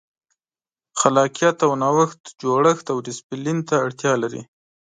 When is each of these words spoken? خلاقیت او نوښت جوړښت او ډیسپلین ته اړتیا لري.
خلاقیت 0.99 1.57
او 1.65 1.71
نوښت 1.83 2.21
جوړښت 2.41 2.85
او 2.93 2.97
ډیسپلین 3.07 3.57
ته 3.69 3.75
اړتیا 3.85 4.13
لري. 4.23 4.41